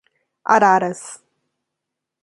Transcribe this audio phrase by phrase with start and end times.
[0.53, 1.05] Araras